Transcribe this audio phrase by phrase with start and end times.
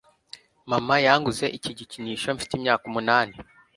[0.69, 3.35] Mama yanguze iki gikinisho mfite imyaka umunani